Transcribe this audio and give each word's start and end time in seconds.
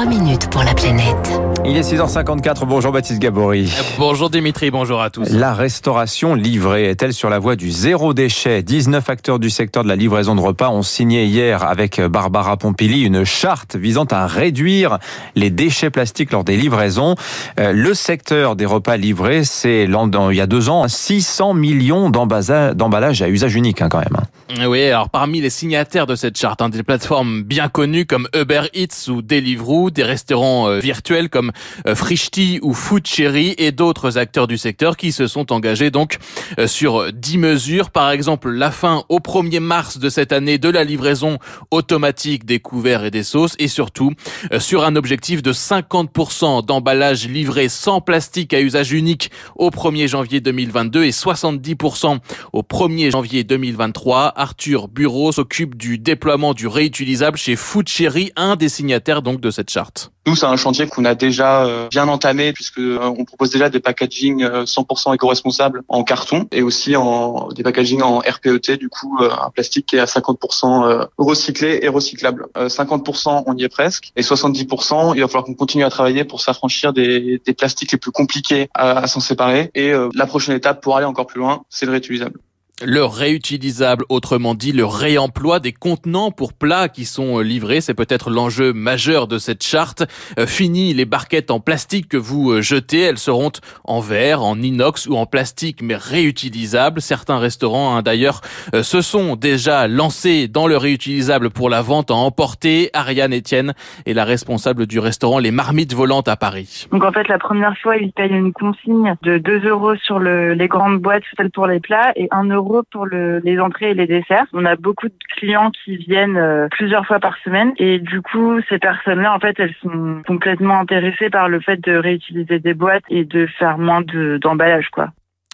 3 0.00 0.08
minutes 0.08 0.48
pour 0.48 0.62
la 0.62 0.72
planète. 0.72 1.49
Il 1.66 1.76
est 1.76 1.82
6h54. 1.82 2.64
Bonjour 2.66 2.90
Baptiste 2.90 3.20
Gabory. 3.20 3.70
Bonjour 3.98 4.30
Dimitri, 4.30 4.70
bonjour 4.70 5.02
à 5.02 5.10
tous. 5.10 5.30
La 5.30 5.52
restauration 5.52 6.34
livrée 6.34 6.88
est-elle 6.88 7.12
sur 7.12 7.28
la 7.28 7.38
voie 7.38 7.54
du 7.54 7.70
zéro 7.70 8.14
déchet? 8.14 8.62
19 8.62 9.08
acteurs 9.10 9.38
du 9.38 9.50
secteur 9.50 9.82
de 9.82 9.88
la 9.88 9.96
livraison 9.96 10.34
de 10.34 10.40
repas 10.40 10.70
ont 10.70 10.82
signé 10.82 11.26
hier 11.26 11.62
avec 11.62 12.00
Barbara 12.00 12.56
Pompili 12.56 13.02
une 13.02 13.24
charte 13.24 13.76
visant 13.76 14.06
à 14.10 14.26
réduire 14.26 14.98
les 15.34 15.50
déchets 15.50 15.90
plastiques 15.90 16.32
lors 16.32 16.44
des 16.44 16.56
livraisons. 16.56 17.14
Euh, 17.58 17.72
le 17.72 17.92
secteur 17.94 18.56
des 18.56 18.66
repas 18.66 18.96
livrés, 18.96 19.44
c'est 19.44 19.84
il 19.84 20.36
y 20.36 20.40
a 20.40 20.46
deux 20.46 20.68
ans 20.70 20.88
600 20.88 21.54
millions 21.54 22.10
d'emballages 22.10 23.22
à 23.22 23.28
usage 23.28 23.54
unique 23.54 23.82
hein, 23.82 23.88
quand 23.90 23.98
même. 23.98 24.16
Hein. 24.16 24.66
Oui, 24.66 24.84
alors 24.84 25.10
parmi 25.10 25.40
les 25.40 25.50
signataires 25.50 26.06
de 26.06 26.16
cette 26.16 26.36
charte, 26.36 26.60
hein, 26.60 26.68
des 26.68 26.82
plateformes 26.82 27.42
bien 27.42 27.68
connues 27.68 28.06
comme 28.06 28.28
Uber 28.34 28.62
Eats 28.74 29.08
ou 29.08 29.22
Deliveroo, 29.22 29.90
des 29.90 30.02
restaurants 30.02 30.68
euh, 30.68 30.78
virtuels 30.80 31.28
comme 31.28 31.49
euh, 31.86 31.94
Frishti 31.94 32.58
ou 32.62 32.74
Food 32.74 33.06
Cherry 33.06 33.54
et 33.58 33.72
d'autres 33.72 34.18
acteurs 34.18 34.46
du 34.46 34.58
secteur 34.58 34.96
qui 34.96 35.12
se 35.12 35.26
sont 35.26 35.52
engagés 35.52 35.90
donc 35.90 36.18
euh, 36.58 36.66
sur 36.66 37.12
10 37.12 37.38
mesures. 37.38 37.90
Par 37.90 38.10
exemple, 38.10 38.50
la 38.50 38.70
fin 38.70 39.04
au 39.08 39.18
1er 39.18 39.60
mars 39.60 39.98
de 39.98 40.08
cette 40.08 40.32
année 40.32 40.58
de 40.58 40.68
la 40.68 40.84
livraison 40.84 41.38
automatique 41.70 42.44
des 42.44 42.60
couverts 42.60 43.04
et 43.04 43.10
des 43.10 43.22
sauces 43.22 43.54
et 43.58 43.68
surtout 43.68 44.12
sur 44.58 44.84
un 44.84 44.96
objectif 44.96 45.42
de 45.42 45.52
50% 45.52 46.64
d'emballage 46.64 47.28
livré 47.28 47.68
sans 47.68 48.00
plastique 48.00 48.54
à 48.54 48.60
usage 48.60 48.92
unique 48.92 49.30
au 49.56 49.70
1er 49.70 50.08
janvier 50.08 50.40
2022 50.40 51.04
et 51.04 51.10
70% 51.10 52.18
au 52.52 52.62
1er 52.62 53.10
janvier 53.10 53.44
2023. 53.44 54.32
Arthur 54.36 54.88
Bureau 54.88 55.32
s'occupe 55.32 55.76
du 55.76 55.98
déploiement 55.98 56.54
du 56.54 56.66
réutilisable 56.66 57.38
chez 57.38 57.56
Food 57.56 57.88
Cherry, 57.88 58.32
un 58.36 58.56
des 58.56 58.68
signataires 58.68 59.22
donc 59.22 59.40
de 59.40 59.50
cette 59.50 59.70
charte. 59.70 60.12
Nous, 60.26 60.36
c'est 60.36 60.46
un 60.46 60.56
chantier 60.56 60.86
qu'on 60.86 61.04
a 61.06 61.14
déjà 61.14 61.39
euh, 61.40 61.88
bien 61.88 62.08
entamé 62.08 62.52
puisque 62.52 62.78
euh, 62.78 62.98
on 63.00 63.24
propose 63.24 63.50
déjà 63.50 63.68
des 63.68 63.80
packaging 63.80 64.44
100% 64.44 65.10
euh, 65.10 65.14
éco-responsables 65.14 65.82
en 65.88 66.04
carton 66.04 66.46
et 66.52 66.62
aussi 66.62 66.96
en 66.96 67.48
des 67.48 67.62
packaging 67.62 68.02
en 68.02 68.18
RPET, 68.18 68.76
du 68.76 68.88
coup 68.88 69.18
un 69.20 69.50
plastique 69.50 69.86
qui 69.86 69.96
est 69.96 70.00
à 70.00 70.04
50% 70.04 71.08
recyclé 71.18 71.80
et 71.82 71.88
recyclable. 71.88 72.46
50% 72.56 73.44
on 73.46 73.56
y 73.56 73.64
est 73.64 73.68
presque 73.68 74.12
et 74.16 74.22
70% 74.22 75.12
il 75.14 75.20
va 75.20 75.28
falloir 75.28 75.44
qu'on 75.44 75.54
continue 75.54 75.84
à 75.84 75.90
travailler 75.90 76.24
pour 76.24 76.40
s'affranchir 76.40 76.92
des, 76.92 77.40
des 77.44 77.54
plastiques 77.54 77.92
les 77.92 77.98
plus 77.98 78.12
compliqués 78.12 78.68
à, 78.74 78.98
à 78.98 79.06
s'en 79.06 79.20
séparer 79.20 79.70
et 79.74 79.92
la 80.14 80.26
prochaine 80.26 80.56
étape 80.56 80.82
pour 80.82 80.96
aller 80.96 81.06
encore 81.06 81.26
plus 81.26 81.40
loin, 81.40 81.62
c'est 81.68 81.86
le 81.86 81.92
réutilisable 81.92 82.40
le 82.84 83.04
réutilisable, 83.04 84.04
autrement 84.08 84.54
dit 84.54 84.72
le 84.72 84.84
réemploi 84.84 85.60
des 85.60 85.72
contenants 85.72 86.30
pour 86.30 86.52
plats 86.52 86.88
qui 86.88 87.04
sont 87.04 87.38
euh, 87.38 87.42
livrés. 87.42 87.80
C'est 87.80 87.94
peut-être 87.94 88.30
l'enjeu 88.30 88.72
majeur 88.72 89.26
de 89.26 89.38
cette 89.38 89.62
charte. 89.62 90.04
Euh, 90.38 90.46
fini 90.46 90.94
les 90.94 91.04
barquettes 91.04 91.50
en 91.50 91.60
plastique 91.60 92.08
que 92.08 92.16
vous 92.16 92.52
euh, 92.52 92.62
jetez. 92.62 93.00
Elles 93.00 93.18
seront 93.18 93.52
en 93.84 94.00
verre, 94.00 94.42
en 94.42 94.60
inox 94.60 95.06
ou 95.06 95.16
en 95.16 95.26
plastique, 95.26 95.82
mais 95.82 95.96
réutilisables. 95.96 97.00
Certains 97.00 97.38
restaurants, 97.38 97.96
hein, 97.96 98.02
d'ailleurs, 98.02 98.40
se 98.82 99.00
sont 99.00 99.36
déjà 99.36 99.88
lancés 99.88 100.48
dans 100.48 100.66
le 100.66 100.76
réutilisable 100.76 101.50
pour 101.50 101.68
la 101.68 101.82
vente 101.82 102.10
en 102.10 102.24
emporter. 102.24 102.90
Ariane 102.94 103.34
Etienne 103.34 103.74
est 104.06 104.12
la 104.12 104.24
responsable 104.24 104.86
du 104.86 104.98
restaurant 104.98 105.38
Les 105.38 105.50
Marmites 105.50 105.94
Volantes 105.94 106.28
à 106.28 106.36
Paris. 106.36 106.86
Donc 106.92 107.04
en 107.04 107.12
fait, 107.12 107.28
la 107.28 107.38
première 107.38 107.76
fois, 107.78 107.96
ils 107.96 108.12
payent 108.12 108.30
une 108.30 108.52
consigne 108.52 109.14
de 109.22 109.38
2 109.38 109.68
euros 109.68 109.96
sur 109.96 110.18
le, 110.18 110.54
les 110.54 110.68
grandes 110.68 110.98
boîtes, 110.98 111.22
celles 111.36 111.50
pour 111.50 111.66
les 111.66 111.80
plats, 111.80 112.12
et 112.16 112.28
1 112.30 112.44
euro 112.44 112.69
pour 112.90 113.06
les 113.06 113.60
entrées 113.60 113.90
et 113.90 113.94
les 113.94 114.06
desserts. 114.06 114.46
On 114.52 114.64
a 114.64 114.76
beaucoup 114.76 115.08
de 115.08 115.14
clients 115.36 115.70
qui 115.84 115.96
viennent 115.96 116.36
euh, 116.36 116.68
plusieurs 116.70 117.06
fois 117.06 117.18
par 117.18 117.36
semaine 117.44 117.72
et 117.78 117.98
du 117.98 118.22
coup, 118.22 118.60
ces 118.68 118.78
personnes-là, 118.78 119.34
en 119.34 119.38
fait, 119.38 119.56
elles 119.58 119.74
sont 119.82 120.22
complètement 120.26 120.80
intéressées 120.80 121.30
par 121.30 121.48
le 121.48 121.60
fait 121.60 121.78
de 121.78 121.96
réutiliser 121.96 122.58
des 122.58 122.74
boîtes 122.74 123.04
et 123.08 123.24
de 123.24 123.46
faire 123.58 123.78
moins 123.78 124.02
d'emballage, 124.40 124.88
quoi. 124.90 125.08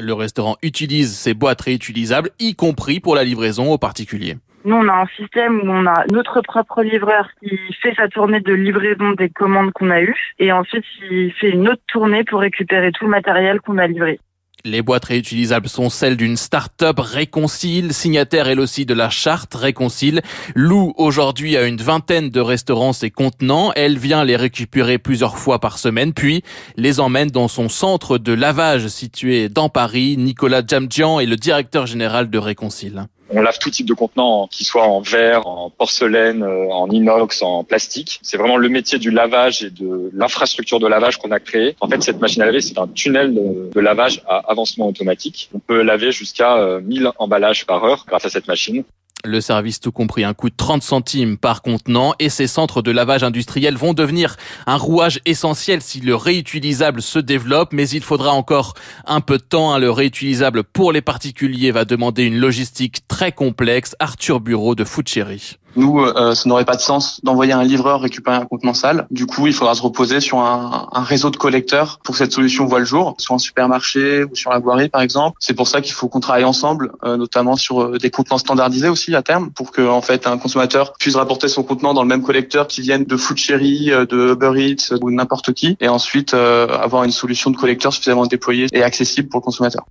Le 0.00 0.14
restaurant 0.14 0.56
utilise 0.62 1.14
ces 1.14 1.34
boîtes 1.34 1.60
réutilisables, 1.60 2.30
y 2.40 2.54
compris 2.54 2.98
pour 2.98 3.14
la 3.14 3.24
livraison 3.24 3.72
aux 3.72 3.78
particuliers. 3.78 4.36
Nous, 4.64 4.76
on 4.76 4.88
a 4.88 5.02
un 5.02 5.06
système 5.16 5.60
où 5.60 5.70
on 5.72 5.86
a 5.86 6.04
notre 6.10 6.40
propre 6.40 6.82
livreur 6.82 7.28
qui 7.40 7.58
fait 7.82 7.94
sa 7.94 8.08
tournée 8.08 8.40
de 8.40 8.54
livraison 8.54 9.12
des 9.12 9.28
commandes 9.28 9.72
qu'on 9.72 9.90
a 9.90 10.00
eues 10.00 10.16
et 10.38 10.52
ensuite 10.52 10.84
il 11.10 11.32
fait 11.32 11.50
une 11.50 11.68
autre 11.68 11.82
tournée 11.88 12.22
pour 12.22 12.40
récupérer 12.40 12.92
tout 12.92 13.04
le 13.04 13.10
matériel 13.10 13.60
qu'on 13.60 13.78
a 13.78 13.86
livré. 13.88 14.20
Les 14.64 14.80
boîtes 14.80 15.06
réutilisables 15.06 15.68
sont 15.68 15.90
celles 15.90 16.16
d'une 16.16 16.36
start-up 16.36 17.00
Réconcile, 17.00 17.92
signataire 17.92 18.46
elle 18.46 18.60
aussi 18.60 18.86
de 18.86 18.94
la 18.94 19.10
charte 19.10 19.54
Réconcile. 19.54 20.22
loue 20.54 20.92
aujourd'hui 20.96 21.56
à 21.56 21.64
une 21.64 21.78
vingtaine 21.78 22.30
de 22.30 22.38
restaurants 22.38 22.92
ses 22.92 23.10
contenants. 23.10 23.72
Elle 23.74 23.98
vient 23.98 24.24
les 24.24 24.36
récupérer 24.36 24.98
plusieurs 24.98 25.36
fois 25.36 25.58
par 25.58 25.78
semaine, 25.78 26.12
puis 26.12 26.44
les 26.76 27.00
emmène 27.00 27.30
dans 27.30 27.48
son 27.48 27.68
centre 27.68 28.18
de 28.18 28.32
lavage 28.32 28.86
situé 28.86 29.48
dans 29.48 29.68
Paris. 29.68 30.16
Nicolas 30.16 30.62
Jamdjian 30.64 31.18
est 31.18 31.26
le 31.26 31.36
directeur 31.36 31.86
général 31.86 32.30
de 32.30 32.38
Réconcile. 32.38 33.06
On 33.30 33.40
lave 33.40 33.58
tout 33.58 33.70
type 33.70 33.86
de 33.86 33.94
contenant, 33.94 34.46
qu'il 34.48 34.66
soit 34.66 34.86
en 34.86 35.00
verre, 35.00 35.46
en 35.46 35.70
porcelaine, 35.70 36.42
euh, 36.42 36.68
en 36.70 36.88
inox, 36.90 37.42
en 37.42 37.64
plastique. 37.64 38.18
C'est 38.22 38.36
vraiment 38.36 38.56
le 38.56 38.68
métier 38.68 38.98
du 38.98 39.10
lavage 39.10 39.62
et 39.64 39.70
de 39.70 40.10
l'infrastructure 40.12 40.80
de 40.80 40.86
lavage 40.86 41.18
qu'on 41.18 41.30
a 41.30 41.40
créé. 41.40 41.76
En 41.80 41.88
fait, 41.88 42.02
cette 42.02 42.20
machine 42.20 42.42
à 42.42 42.46
laver, 42.46 42.60
c'est 42.60 42.78
un 42.78 42.88
tunnel 42.88 43.34
de, 43.34 43.80
lavage 43.80 44.22
à 44.28 44.50
avancement 44.50 44.88
automatique. 44.88 45.50
On 45.54 45.58
peut 45.58 45.82
laver 45.82 46.12
jusqu'à 46.12 46.78
1000 46.82 47.06
euh, 47.06 47.10
emballages 47.18 47.66
par 47.66 47.84
heure 47.84 48.04
grâce 48.06 48.24
à 48.24 48.30
cette 48.30 48.48
machine. 48.48 48.84
Le 49.24 49.40
service 49.40 49.78
tout 49.78 49.92
compris 49.92 50.24
un 50.24 50.34
coût 50.34 50.50
de 50.50 50.56
30 50.56 50.82
centimes 50.82 51.36
par 51.36 51.62
contenant 51.62 52.14
et 52.18 52.28
ces 52.28 52.48
centres 52.48 52.82
de 52.82 52.90
lavage 52.90 53.22
industriel 53.22 53.76
vont 53.76 53.94
devenir 53.94 54.36
un 54.66 54.76
rouage 54.76 55.20
essentiel 55.26 55.80
si 55.80 56.00
le 56.00 56.16
réutilisable 56.16 57.00
se 57.00 57.20
développe, 57.20 57.72
mais 57.72 57.88
il 57.88 58.02
faudra 58.02 58.32
encore 58.32 58.74
un 59.06 59.20
peu 59.20 59.38
de 59.38 59.42
temps. 59.42 59.72
Hein. 59.72 59.78
Le 59.78 59.90
réutilisable 59.90 60.64
pour 60.64 60.92
les 60.92 61.02
particuliers 61.02 61.70
va 61.70 61.84
demander 61.84 62.24
une 62.24 62.38
logistique 62.38 63.06
très 63.06 63.30
complexe. 63.30 63.94
Arthur 64.00 64.40
Bureau 64.40 64.74
de 64.74 64.84
Foodcherry. 64.84 65.58
Nous, 65.76 66.00
euh, 66.00 66.34
ça 66.34 66.48
n'aurait 66.48 66.64
pas 66.64 66.76
de 66.76 66.80
sens 66.80 67.20
d'envoyer 67.22 67.52
un 67.52 67.64
livreur 67.64 68.00
récupérer 68.00 68.36
un 68.36 68.44
contenant 68.44 68.74
sale. 68.74 69.06
Du 69.10 69.26
coup, 69.26 69.46
il 69.46 69.52
faudra 69.52 69.74
se 69.74 69.82
reposer 69.82 70.20
sur 70.20 70.38
un, 70.38 70.88
réseau 70.92 71.30
de 71.30 71.36
collecteurs 71.36 71.98
pour 72.04 72.14
que 72.14 72.18
cette 72.18 72.32
solution 72.32 72.66
voit 72.66 72.78
le 72.78 72.84
jour, 72.84 73.14
sur 73.18 73.34
un 73.34 73.38
supermarché 73.38 74.24
ou 74.24 74.34
sur 74.34 74.50
la 74.50 74.58
voirie, 74.58 74.88
par 74.88 75.00
exemple. 75.00 75.36
C'est 75.40 75.54
pour 75.54 75.68
ça 75.68 75.80
qu'il 75.80 75.92
faut 75.92 76.08
qu'on 76.08 76.20
travaille 76.20 76.44
ensemble, 76.44 76.92
euh, 77.04 77.16
notamment 77.16 77.56
sur 77.56 77.82
euh, 77.82 77.98
des 77.98 78.10
contenants 78.10 78.38
standardisés 78.38 78.88
aussi 78.88 79.14
à 79.14 79.22
terme, 79.22 79.50
pour 79.50 79.72
que 79.72 79.82
en 79.82 80.02
fait 80.02 80.26
un 80.26 80.38
consommateur 80.38 80.92
puisse 80.98 81.16
rapporter 81.16 81.48
son 81.48 81.62
contenant 81.62 81.94
dans 81.94 82.02
le 82.02 82.08
même 82.08 82.22
collecteur 82.22 82.66
qui 82.66 82.82
vienne 82.82 83.04
de 83.04 83.16
Food 83.16 83.38
Cherry, 83.38 83.86
de 83.86 84.32
Uber 84.32 84.52
Eats 84.56 84.94
ou 85.00 85.10
n'importe 85.10 85.52
qui, 85.52 85.76
et 85.80 85.88
ensuite 85.88 86.34
avoir 86.34 87.04
une 87.04 87.10
solution 87.10 87.50
de 87.50 87.56
collecteur 87.56 87.92
suffisamment 87.92 88.26
déployée 88.26 88.66
et 88.72 88.82
accessible 88.82 89.28
pour 89.28 89.40
le 89.40 89.44
consommateur. 89.44 89.84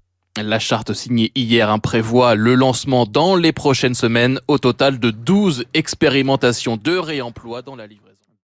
La 0.44 0.60
charte 0.60 0.94
signée 0.94 1.32
hier 1.36 1.80
prévoit 1.80 2.36
le 2.36 2.56
lancement 2.56 3.06
dans 3.06 3.36
les 3.36 3.52
prochaines 3.52 3.94
semaines 3.94 4.40
au 4.48 4.58
total 4.58 5.00
de 5.00 5.12
12 5.12 5.66
expérimentations 5.74 6.78
de 6.78 6.98
réemploi 6.98 7.62
dans 7.62 7.76
la 7.76 7.86
livraison. 7.86 8.11